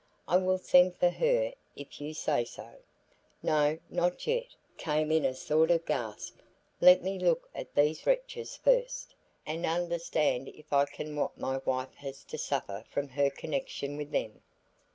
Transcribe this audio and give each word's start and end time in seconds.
I 0.27 0.37
will 0.37 0.57
send 0.57 0.95
for 0.97 1.11
her 1.11 1.53
if 1.75 2.01
you 2.01 2.15
say 2.15 2.43
so." 2.43 2.69
"No, 3.43 3.77
not 3.87 4.25
yet," 4.25 4.47
came 4.75 5.11
in 5.11 5.23
a 5.25 5.35
sort 5.35 5.69
of 5.69 5.85
gasp; 5.85 6.39
"let 6.79 7.03
me 7.03 7.19
look 7.19 7.47
at 7.53 7.75
these 7.75 8.07
wretches 8.07 8.55
first, 8.55 9.13
and 9.45 9.63
understand 9.63 10.47
if 10.47 10.73
I 10.73 10.85
can 10.85 11.15
what 11.15 11.37
my 11.37 11.57
wife 11.65 11.93
has 11.97 12.23
to 12.23 12.39
suffer 12.39 12.83
from 12.89 13.09
her 13.09 13.29
connection 13.29 13.95
with 13.95 14.09
them." 14.11 14.41